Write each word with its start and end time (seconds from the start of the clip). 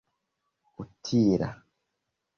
utila 0.83 1.49